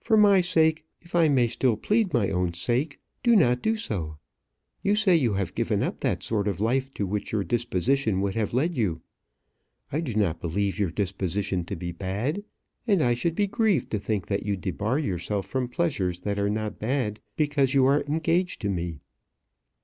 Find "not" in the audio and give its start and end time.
3.34-3.62, 10.14-10.40, 16.48-16.78